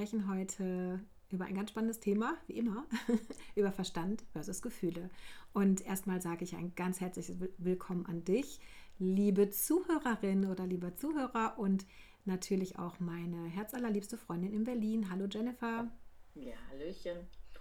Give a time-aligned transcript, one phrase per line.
[0.00, 0.98] sprechen heute
[1.28, 2.86] über ein ganz spannendes Thema, wie immer,
[3.54, 5.10] über Verstand versus Gefühle.
[5.52, 8.60] Und erstmal sage ich ein ganz herzliches Willkommen an dich,
[8.98, 11.84] liebe Zuhörerin oder lieber Zuhörer und
[12.24, 15.10] natürlich auch meine herzallerliebste Freundin in Berlin.
[15.10, 15.92] Hallo Jennifer.
[16.34, 17.18] Ja, Hallöchen.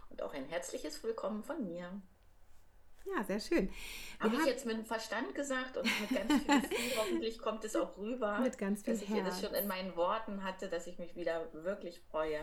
[0.09, 2.01] Und auch ein herzliches Willkommen von mir.
[3.05, 3.69] Ja, sehr schön.
[4.19, 7.75] Habe ich jetzt mit dem Verstand gesagt und mit ganz viel Gefühl, hoffentlich kommt es
[7.75, 9.25] auch rüber, mit ganz viel dass ich Herz.
[9.25, 12.41] das schon in meinen Worten hatte, dass ich mich wieder wirklich freue.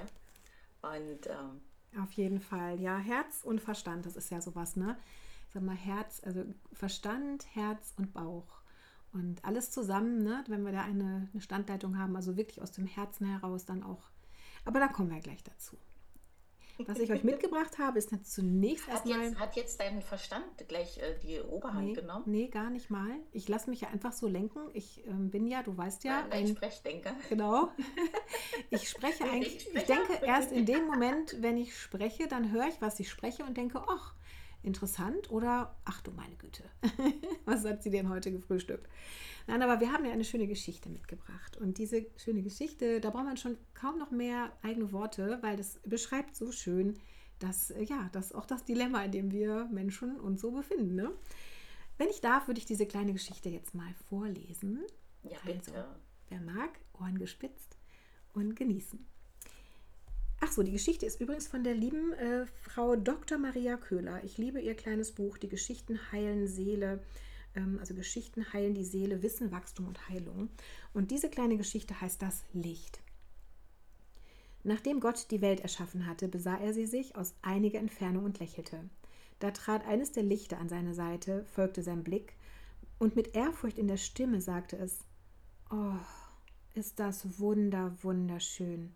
[0.82, 1.60] Und ähm,
[2.02, 4.98] auf jeden Fall, ja, Herz und Verstand, das ist ja sowas, ne?
[5.52, 8.60] Sag mal Herz, also Verstand, Herz und Bauch.
[9.12, 12.86] Und alles zusammen, ne, wenn wir da eine, eine Standleitung haben, also wirklich aus dem
[12.86, 14.10] Herzen heraus dann auch.
[14.66, 15.78] Aber da kommen wir gleich dazu.
[16.86, 19.30] Was ich euch mitgebracht habe, ist zunächst erstmal.
[19.30, 22.24] Hat, hat jetzt dein Verstand gleich äh, die Oberhand nee, genommen?
[22.26, 23.16] Nee, gar nicht mal.
[23.32, 24.60] Ich lasse mich ja einfach so lenken.
[24.74, 26.24] Ich ähm, bin ja, du weißt ja.
[26.24, 27.14] Ein, ein Sprechdenker.
[27.28, 27.70] Genau.
[28.70, 29.68] Ich spreche eigentlich.
[29.72, 33.44] Ich denke erst in dem Moment, wenn ich spreche, dann höre ich, was ich spreche
[33.44, 34.14] und denke, ach,
[34.66, 36.64] interessant oder ach du meine Güte.
[37.44, 38.88] was hat sie denn heute gefrühstückt?
[39.46, 41.56] Nein, aber wir haben ja eine schöne Geschichte mitgebracht.
[41.56, 45.78] Und diese schöne Geschichte, da braucht man schon kaum noch mehr eigene Worte, weil das
[45.84, 46.98] beschreibt so schön,
[47.38, 50.94] dass, äh, ja, dass auch das Dilemma, in dem wir Menschen uns so befinden.
[50.94, 51.12] Ne?
[51.98, 54.84] Wenn ich darf, würde ich diese kleine Geschichte jetzt mal vorlesen.
[55.22, 55.74] Ja, bitte.
[55.74, 55.88] Also,
[56.28, 57.78] wer mag, Ohren gespitzt
[58.32, 59.06] und genießen.
[60.56, 63.36] So, die Geschichte ist übrigens von der lieben äh, Frau Dr.
[63.36, 64.24] Maria Köhler.
[64.24, 67.02] Ich liebe ihr kleines Buch, Die Geschichten heilen Seele.
[67.54, 70.48] Ähm, also Geschichten heilen die Seele, Wissen, Wachstum und Heilung.
[70.94, 73.02] Und diese kleine Geschichte heißt das Licht.
[74.64, 78.88] Nachdem Gott die Welt erschaffen hatte, besah er sie sich aus einiger Entfernung und lächelte.
[79.40, 82.32] Da trat eines der Lichter an seine Seite, folgte sein Blick,
[82.98, 85.00] und mit Ehrfurcht in der Stimme sagte es:
[85.70, 85.98] Oh,
[86.72, 88.94] ist das wunder, wunderschön.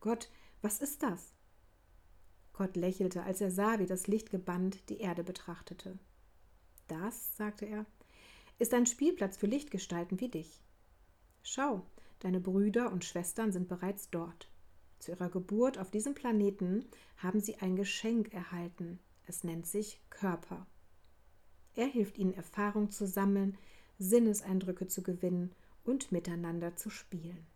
[0.00, 0.30] Gott,
[0.64, 1.34] was ist das?
[2.54, 5.98] Gott lächelte, als er sah, wie das Licht gebannt die Erde betrachtete.
[6.88, 7.84] Das, sagte er,
[8.58, 10.62] ist ein Spielplatz für Lichtgestalten wie dich.
[11.42, 11.84] Schau,
[12.20, 14.50] deine Brüder und Schwestern sind bereits dort.
[15.00, 16.86] Zu ihrer Geburt auf diesem Planeten
[17.18, 19.00] haben sie ein Geschenk erhalten.
[19.26, 20.66] Es nennt sich Körper.
[21.74, 23.58] Er hilft ihnen, Erfahrung zu sammeln,
[23.98, 27.46] Sinneseindrücke zu gewinnen und miteinander zu spielen.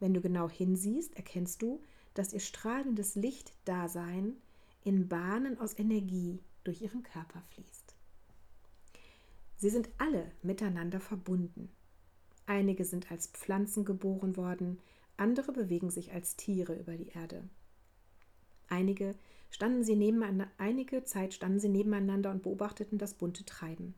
[0.00, 1.82] Wenn du genau hinsiehst, erkennst du,
[2.14, 4.36] dass ihr strahlendes Lichtdasein
[4.84, 7.94] in Bahnen aus Energie durch ihren Körper fließt.
[9.56, 11.70] Sie sind alle miteinander verbunden.
[12.46, 14.78] Einige sind als Pflanzen geboren worden,
[15.16, 17.42] andere bewegen sich als Tiere über die Erde.
[18.68, 19.14] Einige,
[19.50, 23.94] standen sie nebeneinander, einige Zeit standen sie nebeneinander und beobachteten das bunte Treiben.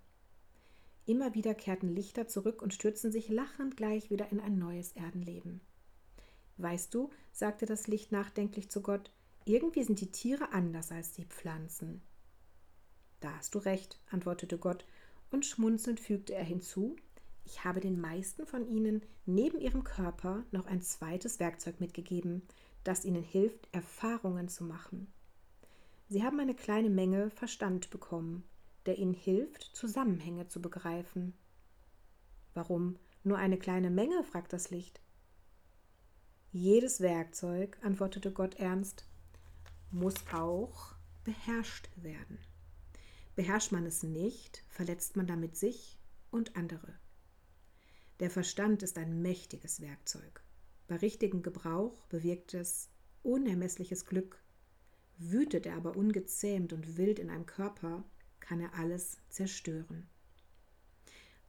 [1.07, 5.61] Immer wieder kehrten Lichter zurück und stürzten sich lachend gleich wieder in ein neues Erdenleben.
[6.59, 9.11] Weißt du, sagte das Licht nachdenklich zu Gott,
[9.45, 12.03] irgendwie sind die Tiere anders als die Pflanzen.
[13.21, 14.85] Da hast du recht, antwortete Gott,
[15.31, 16.97] und schmunzelnd fügte er hinzu,
[17.45, 22.43] ich habe den meisten von ihnen neben ihrem Körper noch ein zweites Werkzeug mitgegeben,
[22.85, 25.11] das ihnen hilft, Erfahrungen zu machen.
[26.09, 28.45] Sie haben eine kleine Menge Verstand bekommen,
[28.87, 31.35] der ihnen hilft, Zusammenhänge zu begreifen.
[32.55, 34.25] Warum nur eine kleine Menge?
[34.25, 35.01] fragt das Licht.
[36.61, 39.07] Jedes Werkzeug, antwortete Gott ernst,
[39.93, 42.37] muss auch beherrscht werden.
[43.37, 46.01] Beherrscht man es nicht, verletzt man damit sich
[46.33, 46.99] und andere.
[48.19, 50.43] Der Verstand ist ein mächtiges Werkzeug.
[50.89, 52.91] Bei richtigem Gebrauch bewirkt es
[53.23, 54.43] unermessliches Glück.
[55.17, 58.03] Wütet er aber ungezähmt und wild in einem Körper,
[58.41, 60.09] kann er alles zerstören.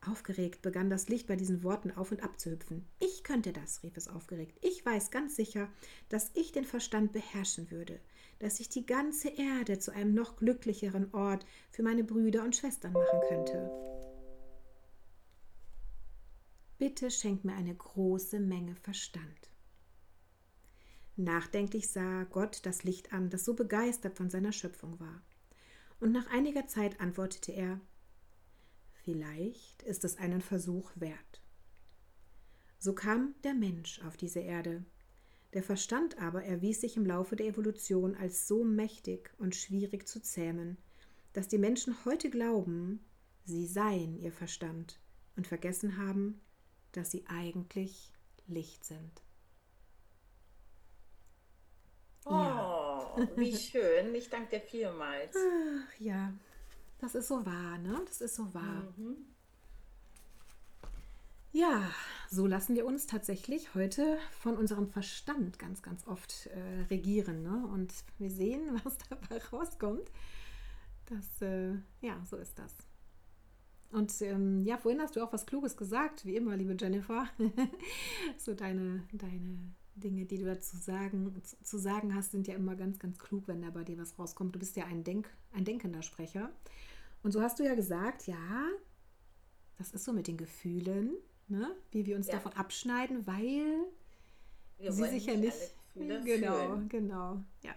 [0.08, 2.86] Aufgeregt begann das Licht bei diesen Worten auf und ab zu hüpfen.
[3.00, 4.58] Ich könnte das, rief es aufgeregt.
[4.62, 5.70] Ich weiß ganz sicher,
[6.08, 8.00] dass ich den Verstand beherrschen würde,
[8.40, 12.94] dass ich die ganze Erde zu einem noch glücklicheren Ort für meine Brüder und Schwestern
[12.94, 13.70] machen könnte.
[16.78, 19.50] Bitte schenk mir eine große Menge Verstand.
[21.18, 25.22] Nachdenklich sah Gott das Licht an, das so begeistert von seiner Schöpfung war.
[26.00, 27.82] Und nach einiger Zeit antwortete er
[29.10, 31.42] Vielleicht ist es einen Versuch wert.
[32.78, 34.86] So kam der Mensch auf diese Erde.
[35.54, 40.22] Der Verstand aber erwies sich im Laufe der Evolution als so mächtig und schwierig zu
[40.22, 40.78] zähmen,
[41.34, 43.04] dass die Menschen heute glauben,
[43.46, 45.00] sie seien ihr Verstand
[45.36, 46.40] und vergessen haben,
[46.92, 48.12] dass sie eigentlich
[48.46, 49.24] Licht sind.
[52.26, 53.28] Oh, ja.
[53.36, 54.14] wie schön.
[54.14, 55.36] Ich danke dir vielmals.
[55.36, 56.32] Ach, ja,
[57.00, 58.02] das ist so wahr, ne?
[58.06, 58.94] Das ist so wahr.
[58.98, 59.18] Mhm.
[61.52, 61.90] Ja,
[62.30, 67.42] so lassen wir uns tatsächlich heute von unserem Verstand ganz, ganz oft äh, regieren.
[67.42, 67.66] Ne?
[67.74, 70.12] Und wir sehen, was dabei rauskommt.
[71.08, 72.76] Das, äh, ja, so ist das.
[73.92, 77.28] Und ähm, ja, vorhin hast du auch was Kluges gesagt, wie immer, liebe Jennifer.
[78.38, 79.58] so deine, deine
[79.96, 81.34] Dinge, die du dazu sagen,
[81.64, 84.56] zu, sagen hast, sind ja immer ganz, ganz klug, wenn da bei dir was rauskommt.
[84.56, 86.50] Du bist ja ein, Denk, ein denkender Sprecher.
[87.24, 88.68] Und so hast du ja gesagt, ja,
[89.78, 91.12] das ist so mit den Gefühlen,
[91.48, 91.76] ne?
[91.92, 92.34] wie wir uns ja.
[92.34, 93.86] davon abschneiden, weil
[94.78, 95.76] wir sie sich ja nicht.
[95.96, 96.90] Genau, fühlen.
[96.90, 97.74] genau, ja.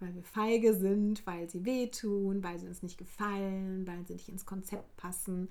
[0.00, 4.28] Weil wir feige sind, weil sie wehtun, weil sie uns nicht gefallen, weil sie nicht
[4.28, 5.48] ins Konzept passen,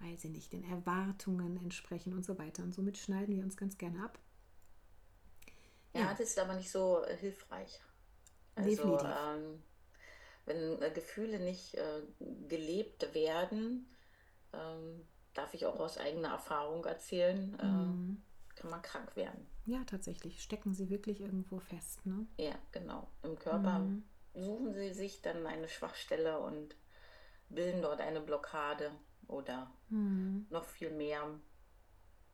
[0.00, 2.62] weil sie nicht den Erwartungen entsprechen und so weiter.
[2.62, 4.18] Und somit schneiden wir uns ganz gerne ab.
[5.92, 6.10] Ja, ja.
[6.10, 7.80] das ist aber nicht so äh, hilfreich.
[8.54, 9.62] Also, ähm,
[10.46, 12.02] wenn äh, Gefühle nicht äh,
[12.48, 13.94] gelebt werden,
[14.52, 18.22] ähm, darf ich auch aus eigener Erfahrung erzählen, äh, mhm.
[18.56, 19.46] kann man krank werden.
[19.66, 20.42] Ja, tatsächlich.
[20.42, 22.26] Stecken sie wirklich irgendwo fest, ne?
[22.38, 23.08] Ja, genau.
[23.22, 24.04] Im Körper mhm.
[24.34, 26.76] suchen sie sich dann eine Schwachstelle und
[27.48, 28.90] bilden dort eine Blockade
[29.28, 30.46] oder mhm.
[30.50, 31.38] noch viel mehr.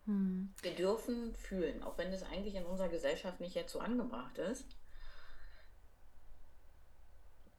[0.06, 0.52] Mhm.
[0.62, 4.64] Wir dürfen fühlen, auch wenn es eigentlich in unserer Gesellschaft nicht jetzt so angebracht ist.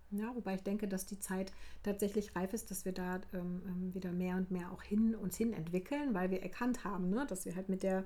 [0.10, 1.52] Ja, wobei ich denke, dass die Zeit
[1.84, 5.36] tatsächlich reif ist, dass wir da ähm, ähm, wieder mehr und mehr auch hin uns
[5.36, 8.06] hin entwickeln, weil wir erkannt haben, ne, dass wir halt mit der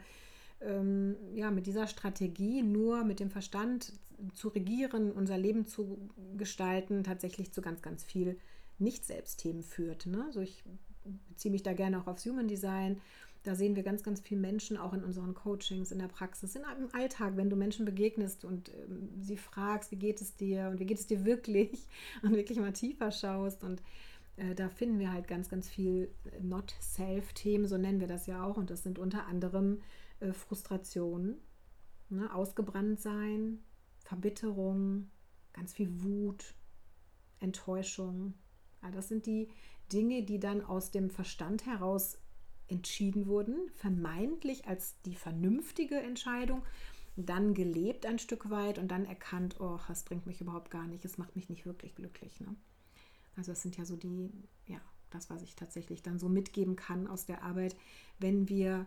[0.62, 3.94] ähm, ja, mit dieser Strategie nur mit dem Verstand
[4.34, 8.40] zu regieren, unser Leben zu gestalten, tatsächlich zu ganz, ganz viel
[8.78, 10.06] Nicht-Selbstthemen führt.
[10.06, 10.24] Ne?
[10.26, 10.64] Also ich
[11.30, 13.02] beziehe mich da gerne auch aufs Human Design
[13.44, 16.64] da sehen wir ganz, ganz viele Menschen auch in unseren Coachings, in der Praxis, in,
[16.78, 20.80] im Alltag, wenn du Menschen begegnest und ähm, sie fragst, wie geht es dir und
[20.80, 21.88] wie geht es dir wirklich
[22.22, 23.82] und wirklich mal tiefer schaust und
[24.38, 28.58] äh, da finden wir halt ganz, ganz viel Not-Self-Themen, so nennen wir das ja auch
[28.58, 29.82] und das sind unter anderem
[30.20, 31.38] äh, Frustrationen,
[32.10, 32.34] ne?
[32.34, 33.60] ausgebrannt sein,
[34.00, 35.10] Verbitterung,
[35.54, 36.54] ganz viel Wut,
[37.40, 38.36] Enttäuschung.
[38.82, 39.50] All das sind die
[39.92, 42.18] Dinge, die dann aus dem Verstand heraus
[42.72, 46.64] entschieden wurden, vermeintlich als die vernünftige Entscheidung,
[47.16, 51.06] dann gelebt ein Stück weit und dann erkannt, oh, das bringt mich überhaupt gar nicht,
[51.06, 52.40] es macht mich nicht wirklich glücklich.
[52.40, 52.56] Ne?
[53.36, 54.32] Also das sind ja so die,
[54.68, 54.80] ja,
[55.10, 57.76] das, was ich tatsächlich dann so mitgeben kann aus der Arbeit,
[58.20, 58.86] wenn wir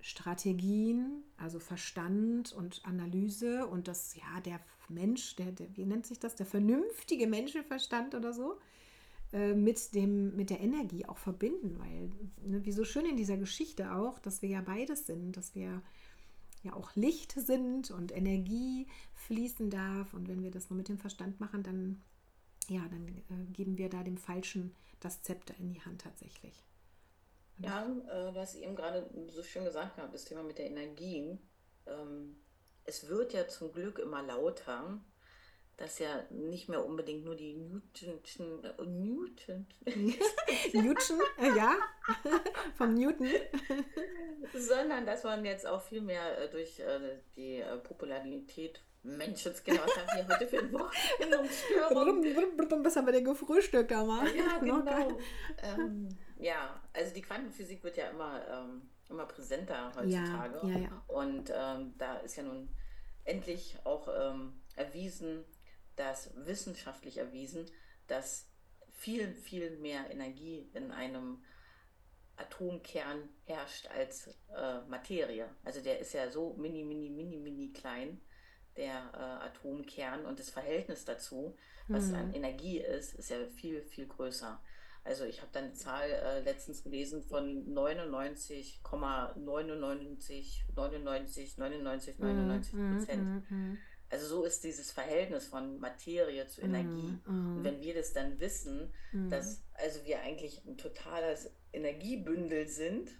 [0.00, 6.20] Strategien, also Verstand und Analyse und das, ja, der Mensch, der, der wie nennt sich
[6.20, 8.58] das, der vernünftige Menschenverstand oder so,
[9.36, 12.10] äh, mit, dem, mit der Energie auch verbinden, weil,
[12.50, 15.82] ne, wie so schön in dieser Geschichte auch, dass wir ja beides sind, dass wir
[16.62, 20.14] ja auch Licht sind und Energie fließen darf.
[20.14, 22.02] Und wenn wir das nur mit dem Verstand machen, dann,
[22.68, 26.64] ja, dann äh, geben wir da dem Falschen das Zepter in die Hand tatsächlich.
[27.58, 30.66] Und ja, äh, was ich eben gerade so schön gesagt habe, das Thema mit der
[30.66, 31.38] Energie.
[31.86, 32.36] Ähm,
[32.84, 34.98] es wird ja zum Glück immer lauter
[35.76, 39.66] dass ja nicht mehr unbedingt nur die Newtonschen, äh, Newton,
[40.72, 41.74] Newton, äh, ja,
[42.76, 43.28] vom Newton,
[44.54, 46.82] sondern dass man jetzt auch viel mehr äh, durch
[47.36, 50.92] die Popularität Menschenskinder, was haben wir heute für ein Wort?
[52.84, 53.92] Was haben wir denn gefrühstückt?
[53.92, 55.18] Ja, genau.
[55.62, 56.08] ähm,
[56.38, 60.60] ja, also die Quantenphysik wird ja immer, ähm, immer präsenter heutzutage.
[60.64, 61.04] Ja, ja, ja.
[61.06, 62.68] Und ähm, da ist ja nun
[63.24, 65.44] endlich auch ähm, erwiesen,
[65.96, 67.66] dass wissenschaftlich erwiesen,
[68.06, 68.48] dass
[68.92, 71.42] viel, viel mehr Energie in einem
[72.36, 75.48] Atomkern herrscht als äh, Materie.
[75.64, 78.20] Also der ist ja so mini, mini, mini, mini klein,
[78.76, 81.56] der äh, Atomkern und das Verhältnis dazu,
[81.88, 82.14] was mhm.
[82.14, 84.60] an Energie ist, ist ja viel, viel größer.
[85.06, 92.74] Also ich habe dann eine Zahl äh, letztens gelesen von 99,99, 99, 99, 99, 99
[92.74, 93.50] Prozent.
[93.50, 93.78] Mm.
[94.10, 97.18] Also so ist dieses Verhältnis von Materie zu Energie.
[97.26, 99.28] Mm, Und wenn wir das dann wissen, mm.
[99.30, 103.10] dass also wir eigentlich ein totales Energiebündel sind.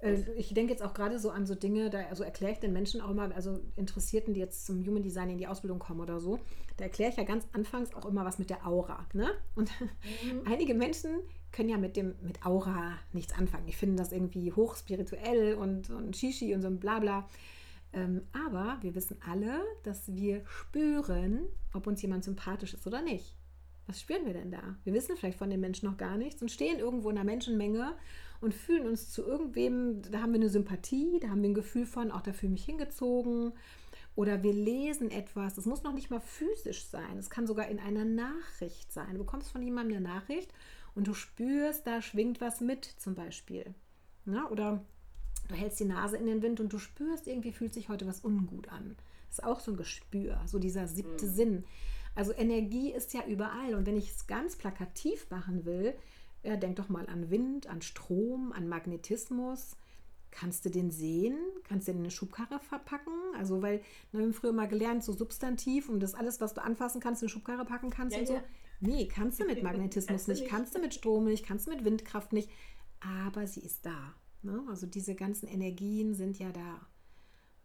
[0.00, 2.72] Äh, ich denke jetzt auch gerade so an so Dinge, da also erkläre ich den
[2.72, 6.20] Menschen auch mal, also Interessierten, die jetzt zum Human Design in die Ausbildung kommen oder
[6.20, 6.38] so,
[6.76, 9.06] da erkläre ich ja ganz anfangs auch immer was mit der Aura.
[9.12, 9.30] Ne?
[9.56, 10.42] Und mhm.
[10.46, 11.18] einige Menschen
[11.50, 13.66] können ja mit dem mit Aura nichts anfangen.
[13.68, 17.28] Ich finde das irgendwie hochspirituell und, und Shishi und so ein Blabla.
[17.92, 23.34] Ähm, aber wir wissen alle, dass wir spüren, ob uns jemand sympathisch ist oder nicht.
[23.86, 24.76] Was spüren wir denn da?
[24.84, 27.96] Wir wissen vielleicht von den Menschen noch gar nichts und stehen irgendwo in einer Menschenmenge
[28.40, 31.86] und fühlen uns zu irgendwem, da haben wir eine Sympathie, da haben wir ein Gefühl
[31.86, 33.52] von, auch da fühle ich mich hingezogen.
[34.14, 37.78] Oder wir lesen etwas, das muss noch nicht mal physisch sein, es kann sogar in
[37.78, 39.12] einer Nachricht sein.
[39.12, 40.52] Du bekommst von jemandem eine Nachricht
[40.94, 43.74] und du spürst, da schwingt was mit zum Beispiel.
[44.26, 44.84] Ja, oder
[45.48, 48.20] Du hältst die Nase in den Wind und du spürst, irgendwie fühlt sich heute was
[48.20, 48.96] ungut an.
[49.28, 51.30] Das ist auch so ein Gespür, so dieser siebte mhm.
[51.30, 51.64] Sinn.
[52.14, 53.74] Also Energie ist ja überall.
[53.74, 55.94] Und wenn ich es ganz plakativ machen will,
[56.42, 59.76] ja, denk doch mal an Wind, an Strom, an Magnetismus.
[60.30, 61.36] Kannst du den sehen?
[61.64, 63.12] Kannst du den in eine Schubkarre verpacken?
[63.36, 63.80] Also, weil
[64.12, 67.26] wir haben früher mal gelernt, so Substantiv und das alles, was du anfassen kannst, in
[67.26, 68.34] eine Schubkarre packen kannst ja, und so.
[68.34, 68.44] Ja.
[68.80, 72.32] Nee, kannst du mit Magnetismus nicht, kannst du mit Strom nicht, kannst du mit Windkraft
[72.32, 72.50] nicht.
[73.00, 74.14] Aber sie ist da.
[74.42, 74.64] Ne?
[74.68, 76.86] Also diese ganzen Energien sind ja da.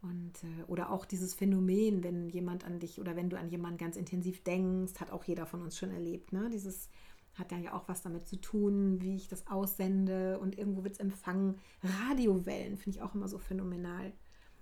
[0.02, 3.78] Und, äh, oder auch dieses Phänomen, wenn jemand an dich oder wenn du an jemanden
[3.78, 6.32] ganz intensiv denkst, hat auch jeder von uns schon erlebt.
[6.32, 6.50] Ne?
[6.52, 6.90] Dieses
[7.34, 10.94] hat dann ja auch was damit zu tun, wie ich das aussende und irgendwo wird
[10.94, 11.58] es empfangen.
[11.82, 14.12] Radiowellen finde ich auch immer so phänomenal.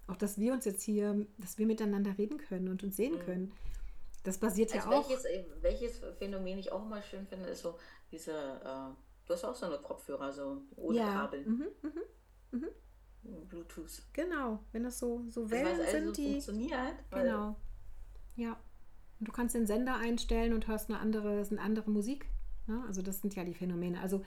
[0.07, 3.21] Auch, dass wir uns jetzt hier, dass wir miteinander reden können und uns sehen mhm.
[3.21, 3.53] können.
[4.25, 5.09] Das basiert also ja auch.
[5.09, 5.27] Welches,
[5.61, 7.77] welches Phänomen ich auch immer schön finde, ist so
[8.11, 8.95] diese, äh,
[9.27, 11.13] du hast auch so eine Kopfhörer, so ohne ja.
[11.13, 11.45] Kabel.
[11.47, 12.69] Mhm, mhm, mhm.
[13.49, 14.03] Bluetooth.
[14.13, 16.33] Genau, wenn das so, so Wellen das heißt, also sind, die.
[16.33, 16.95] Funktioniert.
[17.11, 17.57] Genau.
[18.37, 18.59] Ja.
[19.21, 22.27] Und du kannst den Sender einstellen und hörst eine andere, eine andere Musik.
[22.67, 22.83] Ne?
[22.87, 24.01] Also das sind ja die Phänomene.
[24.01, 24.23] Also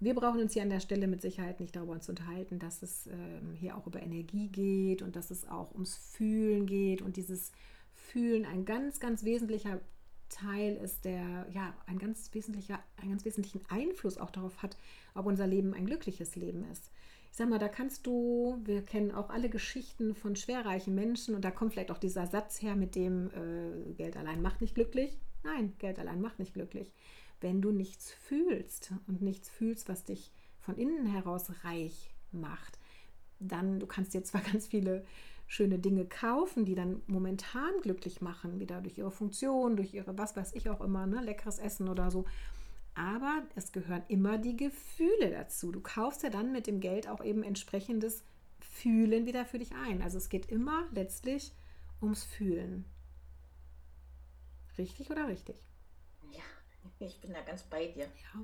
[0.00, 3.06] wir brauchen uns hier an der Stelle mit Sicherheit nicht darüber zu unterhalten, dass es
[3.06, 7.52] ähm, hier auch über Energie geht und dass es auch ums Fühlen geht und dieses
[7.94, 9.80] Fühlen ein ganz, ganz wesentlicher
[10.34, 14.76] Teil ist, der ja ein ganz wesentlicher, einen ganz wesentlichen Einfluss auch darauf hat,
[15.14, 16.90] ob unser Leben ein glückliches Leben ist.
[17.30, 21.44] Ich sag mal, da kannst du, wir kennen auch alle Geschichten von schwerreichen Menschen und
[21.44, 25.18] da kommt vielleicht auch dieser Satz her mit dem äh, Geld allein macht nicht glücklich.
[25.42, 26.92] Nein, Geld allein macht nicht glücklich
[27.44, 32.78] wenn du nichts fühlst und nichts fühlst, was dich von innen heraus reich macht,
[33.38, 35.04] dann, du kannst dir zwar ganz viele
[35.46, 40.36] schöne Dinge kaufen, die dann momentan glücklich machen, wieder durch ihre Funktion, durch ihre, was
[40.36, 42.24] weiß ich auch immer, ne, leckeres Essen oder so.
[42.94, 45.72] Aber es gehören immer die Gefühle dazu.
[45.72, 48.22] Du kaufst ja dann mit dem Geld auch eben entsprechendes
[48.60, 50.00] Fühlen wieder für dich ein.
[50.00, 51.52] Also es geht immer letztlich
[52.00, 52.84] ums Fühlen.
[54.78, 55.56] Richtig oder richtig?
[56.98, 58.04] Ich bin da ganz bei dir.
[58.04, 58.42] Ja.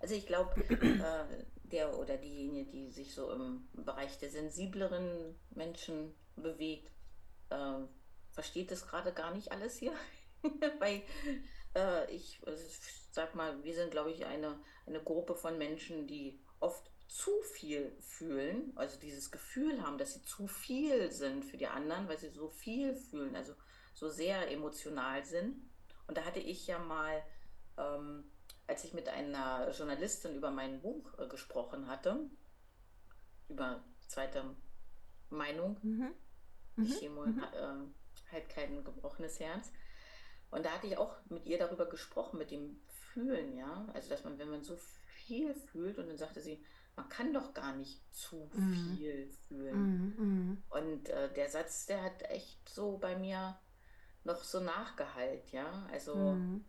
[0.00, 6.14] Also ich glaube, äh, der oder diejenige, die sich so im Bereich der sensibleren Menschen
[6.36, 6.90] bewegt,
[7.50, 7.78] äh,
[8.32, 9.92] versteht das gerade gar nicht alles hier.
[10.78, 11.02] Weil
[11.74, 12.40] äh, ich
[13.10, 17.96] sag mal, wir sind, glaube ich, eine, eine Gruppe von Menschen, die oft zu viel
[18.00, 22.30] fühlen, also dieses Gefühl haben, dass sie zu viel sind für die anderen, weil sie
[22.30, 23.54] so viel fühlen, also
[23.94, 25.70] so sehr emotional sind.
[26.08, 27.22] Und da hatte ich ja mal
[27.78, 28.24] ähm,
[28.66, 32.18] als ich mit einer Journalistin über mein Buch äh, gesprochen hatte,
[33.48, 34.56] über zweite
[35.30, 36.12] Meinung, mhm.
[36.76, 36.86] Mhm.
[36.86, 37.42] Chemo mhm.
[37.42, 39.72] Äh, halt kein gebrochenes Herz.
[40.50, 43.86] Und da hatte ich auch mit ihr darüber gesprochen, mit dem Fühlen, ja.
[43.94, 46.62] Also, dass man, wenn man so viel fühlt, und dann sagte sie,
[46.94, 48.96] man kann doch gar nicht zu mhm.
[48.96, 49.76] viel fühlen.
[49.76, 50.14] Mhm.
[50.16, 50.62] mhm.
[50.70, 53.58] Und äh, der Satz, der hat echt so bei mir
[54.24, 55.86] noch so nachgehalt, ja.
[55.92, 56.64] Also, mhm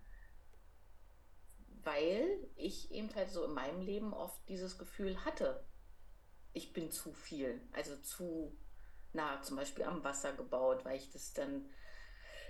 [1.88, 5.64] weil ich eben halt so in meinem Leben oft dieses Gefühl hatte,
[6.52, 8.58] ich bin zu viel, also zu
[9.18, 11.66] nah zum Beispiel am Wasser gebaut, weil ich das dann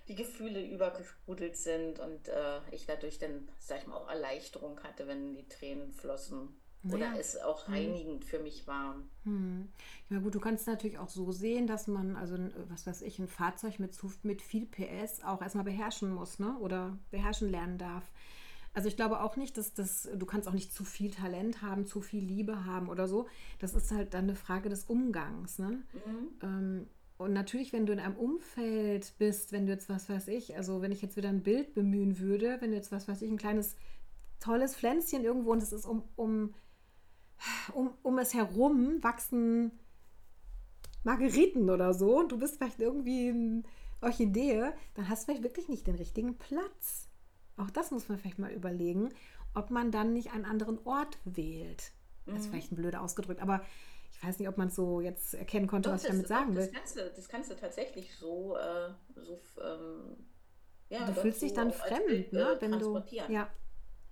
[0.08, 5.08] die Gefühle übergesprudelt sind und äh, ich dadurch dann, sag ich mal, auch Erleichterung hatte,
[5.08, 6.50] wenn die Tränen flossen.
[6.84, 7.18] Oder ja.
[7.18, 7.74] es auch hm.
[7.74, 8.30] reinigend hm.
[8.30, 8.96] für mich war.
[9.24, 9.68] Hm.
[10.10, 12.38] Ja gut, du kannst natürlich auch so sehen, dass man, also
[12.70, 16.58] was weiß ich, ein Fahrzeug mit, mit viel PS auch erstmal beherrschen muss, ne?
[16.60, 18.10] Oder beherrschen lernen darf.
[18.78, 21.88] Also ich glaube auch nicht, dass das, du kannst auch nicht zu viel Talent haben,
[21.88, 23.26] zu viel Liebe haben oder so.
[23.58, 25.58] Das ist halt dann eine Frage des Umgangs.
[25.58, 25.82] Ne?
[25.94, 26.28] Mhm.
[26.44, 30.56] Ähm, und natürlich, wenn du in einem Umfeld bist, wenn du jetzt was weiß ich,
[30.58, 33.32] also wenn ich jetzt wieder ein Bild bemühen würde, wenn du jetzt was weiß ich,
[33.32, 33.76] ein kleines
[34.40, 36.54] tolles Pflänzchen irgendwo und es ist um, um,
[37.74, 39.72] um, um es herum wachsen
[41.04, 43.64] Margeriten oder so und du bist vielleicht irgendwie eine
[44.02, 47.07] Orchidee, dann hast du vielleicht wirklich nicht den richtigen Platz.
[47.58, 49.10] Auch das muss man vielleicht mal überlegen,
[49.56, 51.92] ob man dann nicht einen anderen Ort wählt.
[52.26, 52.52] Das ist mhm.
[52.52, 53.62] vielleicht ein blöder ausgedrückt, aber
[54.12, 56.66] ich weiß nicht, ob man so jetzt erkennen konnte, doch, was ich damit sagen will.
[56.66, 60.18] Das kannst, du, das kannst du tatsächlich so, äh, so ähm,
[60.90, 62.54] ja, du fühlst dich dann fremd, Bild, ne?
[62.54, 63.50] Äh, wenn du ja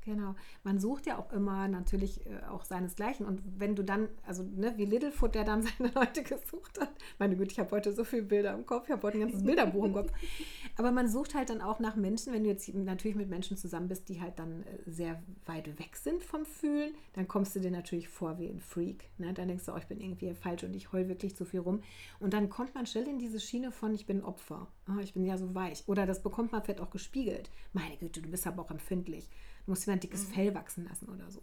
[0.06, 0.36] Genau.
[0.64, 3.26] Man sucht ja auch immer natürlich äh, auch seinesgleichen.
[3.26, 6.92] Und wenn du dann, also ne, wie Littlefoot, der dann seine Leute gesucht hat.
[7.18, 9.44] Meine Güte, ich habe heute so viele Bilder im Kopf, ich habe heute ein ganzes
[9.44, 10.12] Bilderbuch im Kopf.
[10.78, 13.88] Aber man sucht halt dann auch nach Menschen, wenn du jetzt natürlich mit Menschen zusammen
[13.88, 17.72] bist, die halt dann äh, sehr weit weg sind vom Fühlen, dann kommst du dir
[17.72, 19.10] natürlich vor wie ein Freak.
[19.18, 19.34] Ne?
[19.34, 21.82] Dann denkst du, oh, ich bin irgendwie falsch und ich heul wirklich zu viel rum.
[22.20, 24.68] Und dann kommt man schnell in diese Schiene von, ich bin Opfer.
[24.88, 25.84] Oh, ich bin ja so weich.
[25.88, 27.50] Oder das bekommt man vielleicht auch gespiegelt.
[27.74, 29.30] Meine Güte, du bist aber auch empfindlich.
[29.66, 30.34] Du musst dir ein dickes mhm.
[30.34, 31.42] Fell wachsen lassen oder so.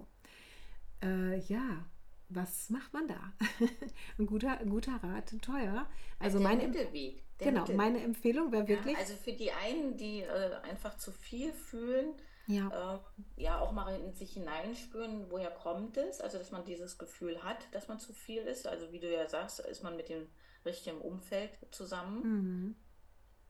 [1.02, 1.84] Äh, ja,
[2.28, 3.32] was macht man da?
[4.18, 5.86] ein guter, guter Rat, teuer.
[6.18, 7.22] Also der meine, Mittelweg.
[7.40, 7.76] Der genau, Mittel.
[7.76, 8.94] meine Empfehlung wäre wirklich.
[8.94, 12.14] Ja, also für die einen, die äh, einfach zu viel fühlen,
[12.46, 12.96] ja.
[12.96, 16.20] Äh, ja auch mal in sich hineinspüren, woher kommt es?
[16.20, 18.66] Also, dass man dieses Gefühl hat, dass man zu viel ist.
[18.66, 20.26] Also, wie du ja sagst, ist man mit dem
[20.64, 22.22] richtigen Umfeld zusammen.
[22.22, 22.76] Mhm.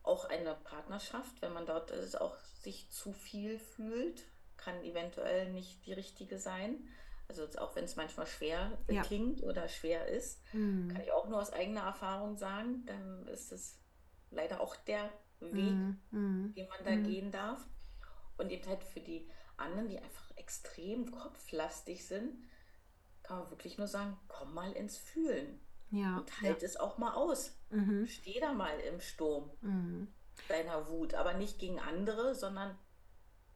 [0.02, 4.24] Auch eine Partnerschaft, wenn man dort ist, auch sich zu viel fühlt,
[4.64, 6.88] kann eventuell nicht die richtige sein.
[7.28, 9.02] Also auch wenn es manchmal schwer ja.
[9.02, 10.88] klingt oder schwer ist, mhm.
[10.88, 13.80] kann ich auch nur aus eigener Erfahrung sagen, dann ist es
[14.30, 16.00] leider auch der Weg, mhm.
[16.10, 16.54] mhm.
[16.54, 17.04] den man da mhm.
[17.04, 17.66] gehen darf.
[18.36, 22.36] Und eben halt für die anderen, die einfach extrem kopflastig sind,
[23.22, 25.60] kann man wirklich nur sagen, komm mal ins Fühlen.
[25.90, 26.66] Ja, und halt ja.
[26.66, 27.54] es auch mal aus.
[27.70, 28.06] Mhm.
[28.06, 30.08] Steh da mal im Sturm mhm.
[30.48, 32.78] deiner Wut, aber nicht gegen andere, sondern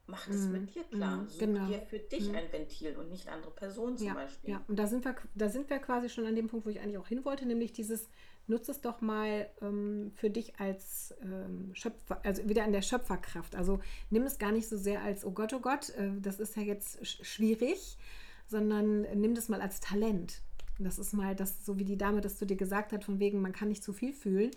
[0.06, 0.52] mach es mhm.
[0.52, 1.16] mit dir klar.
[1.16, 1.28] Mhm.
[1.28, 1.66] Such genau.
[1.66, 2.36] dir für dich mhm.
[2.36, 4.50] ein Ventil und nicht andere Personen zum ja, Beispiel.
[4.50, 6.80] Ja, und da sind, wir, da sind wir quasi schon an dem Punkt, wo ich
[6.80, 8.08] eigentlich auch hin wollte, nämlich dieses,
[8.46, 13.56] nutze es doch mal ähm, für dich als ähm, Schöpfer, also wieder in der Schöpferkraft.
[13.56, 16.56] Also nimm es gar nicht so sehr als, oh Gott, oh Gott, äh, das ist
[16.56, 17.98] ja jetzt sch schwierig,
[18.48, 20.40] sondern nimm das mal als Talent.
[20.78, 23.40] Das ist mal das, so wie die Dame das zu dir gesagt hat, von wegen,
[23.40, 24.50] man kann nicht zu viel fühlen.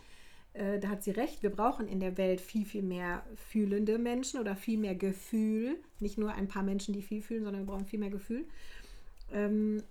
[0.53, 4.39] Äh, da hat sie recht, wir brauchen in der Welt viel, viel mehr fühlende Menschen
[4.39, 5.77] oder viel mehr Gefühl.
[6.00, 8.46] Nicht nur ein paar Menschen, die viel fühlen, sondern wir brauchen viel mehr Gefühl.
[9.32, 9.84] Ähm,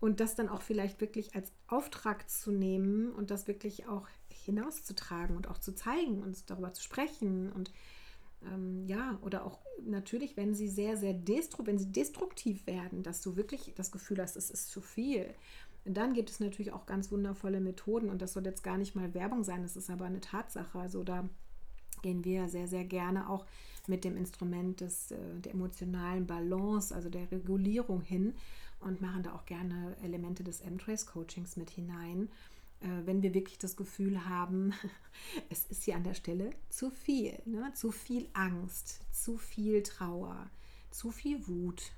[0.00, 5.36] und das dann auch vielleicht wirklich als Auftrag zu nehmen und das wirklich auch hinauszutragen
[5.36, 7.72] und auch zu zeigen und darüber zu sprechen und
[8.46, 13.20] ähm, ja, oder auch natürlich, wenn sie sehr, sehr destru wenn sie destruktiv werden, dass
[13.20, 15.34] du wirklich das Gefühl hast, es ist zu viel.
[15.88, 19.14] Dann gibt es natürlich auch ganz wundervolle Methoden und das soll jetzt gar nicht mal
[19.14, 20.78] Werbung sein, das ist aber eine Tatsache.
[20.78, 21.28] Also da
[22.02, 23.46] gehen wir sehr, sehr gerne auch
[23.86, 28.34] mit dem Instrument des, äh, der emotionalen Balance, also der Regulierung hin
[28.80, 32.28] und machen da auch gerne Elemente des M-Trace-Coachings mit hinein
[32.80, 34.72] äh, wenn wir wirklich das Gefühl haben,
[35.50, 37.72] es ist hier an der Stelle zu viel, ne?
[37.74, 40.48] zu viel Angst, zu viel Trauer,
[40.90, 41.92] zu viel Wut,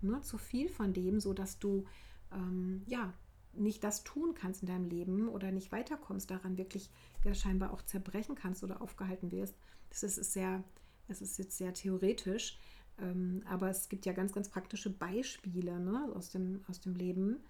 [0.00, 0.20] ne?
[0.22, 1.84] zu viel von dem, so dass du
[2.32, 3.12] ähm, ja
[3.56, 6.90] nicht das tun kannst in deinem Leben oder nicht weiterkommst, daran wirklich
[7.24, 9.56] ja scheinbar auch zerbrechen kannst oder aufgehalten wirst.
[9.90, 10.64] Das ist, ist sehr,
[11.08, 12.58] es ist jetzt sehr theoretisch,
[12.98, 16.12] ähm, aber es gibt ja ganz, ganz praktische Beispiele ne?
[16.14, 17.40] aus, dem, aus dem Leben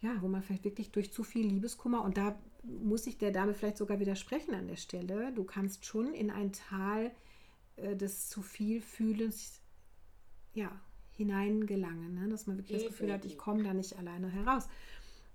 [0.00, 3.54] ja, wo man vielleicht wirklich durch zu viel Liebeskummer, und da muss ich der Dame
[3.54, 7.10] vielleicht sogar widersprechen an der Stelle, du kannst schon in ein Tal
[7.76, 9.60] äh, des zu viel Fühlens
[10.54, 10.70] ja,
[11.10, 12.28] hineingelangen, ne?
[12.28, 14.68] dass man wirklich das Gefühl hat, ich komme da nicht alleine heraus.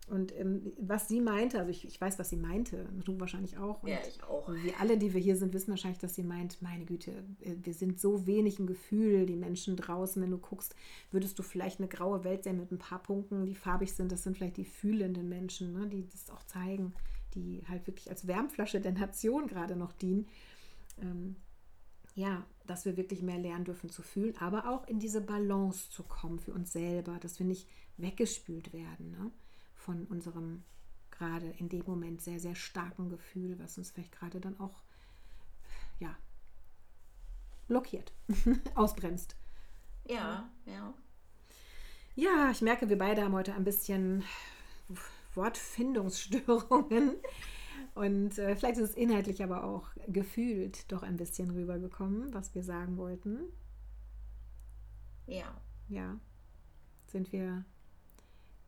[0.09, 3.87] Und ähm, was sie meinte, also ich, ich weiß, was sie meinte, du wahrscheinlich auch.
[3.87, 4.53] ja, ich auch.
[4.53, 7.73] Wir alle, die wir hier sind, wissen wahrscheinlich, dass sie meint, meine Güte, äh, wir
[7.73, 10.75] sind so wenig im Gefühl, die Menschen draußen, wenn du guckst,
[11.11, 14.11] würdest du vielleicht eine graue Welt sehen mit ein paar Punkten, die farbig sind.
[14.11, 16.93] Das sind vielleicht die fühlenden Menschen, ne, die das auch zeigen,
[17.33, 20.27] die halt wirklich als Wärmflasche der Nation gerade noch dienen.
[21.01, 21.37] Ähm,
[22.15, 26.03] ja, dass wir wirklich mehr lernen dürfen zu fühlen, aber auch in diese Balance zu
[26.03, 29.11] kommen für uns selber, dass wir nicht weggespült werden.
[29.11, 29.31] Ne?
[29.83, 30.63] Von unserem
[31.11, 34.81] gerade in dem Moment sehr, sehr starken Gefühl, was uns vielleicht gerade dann auch
[35.99, 36.15] ja,
[37.67, 38.11] blockiert,
[38.75, 39.35] ausbremst.
[40.05, 40.93] Ja, ja.
[42.15, 44.23] Ja, ich merke, wir beide haben heute ein bisschen
[45.33, 47.15] Wortfindungsstörungen.
[47.95, 52.63] Und äh, vielleicht ist es inhaltlich aber auch gefühlt doch ein bisschen rübergekommen, was wir
[52.63, 53.39] sagen wollten.
[55.27, 55.55] Ja.
[55.89, 56.19] Ja.
[57.07, 57.65] Sind wir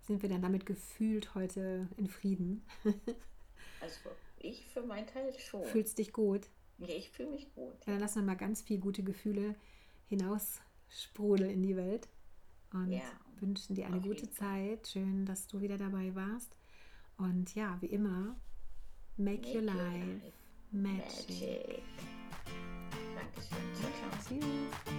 [0.05, 2.63] sind wir dann damit gefühlt heute in Frieden?
[3.81, 5.63] also ich für meinen Teil schon.
[5.63, 6.47] Fühlst dich gut?
[6.77, 7.73] Ja, ich fühle mich gut.
[7.85, 9.55] Ja, dann lassen wir mal ganz viel gute Gefühle
[10.07, 12.07] hinaussprudeln in die Welt
[12.73, 13.01] und ja,
[13.39, 14.87] wünschen dir eine gute Zeit.
[14.87, 16.55] Schön, dass du wieder dabei warst.
[17.17, 18.35] Und ja, wie immer,
[19.17, 20.33] make, make your life, life
[20.71, 21.29] magic.
[21.29, 21.83] magic.
[23.15, 23.75] Dankeschön.
[23.75, 24.39] Ciao, ciao.
[24.39, 24.94] Tschüss.